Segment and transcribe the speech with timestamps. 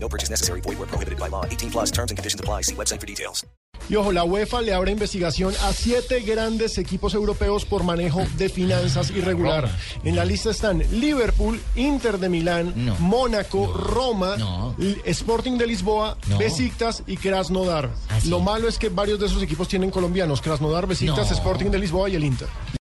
[0.00, 0.60] No purchase necessary.
[0.60, 1.44] Void where prohibited by law.
[1.44, 2.62] 18 plus terms and conditions apply.
[2.62, 3.44] See website for details.
[3.88, 8.48] Y ojo, la UEFA le abre investigación a siete grandes equipos europeos por manejo de
[8.48, 9.70] finanzas irregular.
[10.04, 12.96] En la lista están Liverpool, Inter de Milán, No.
[12.98, 14.74] Mónaco, Roma, No.
[14.78, 16.38] L- Sporting de Lisboa, No.
[16.38, 17.90] Besiktas y Krasnodar.
[18.10, 18.28] ¿Ah, sí?
[18.28, 21.36] Lo malo es que varios de esos equipos tienen colombianos, Krasnodar, Besiktas, No.
[21.36, 22.48] Sporting de Lisboa y el Inter.